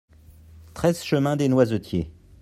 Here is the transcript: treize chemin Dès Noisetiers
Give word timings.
treize 0.73 1.03
chemin 1.03 1.35
Dès 1.35 1.47
Noisetiers 1.47 2.11